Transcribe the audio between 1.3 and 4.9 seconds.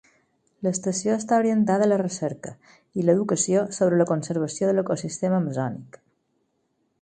orientada a la recerca i l'educació sobre la conservació de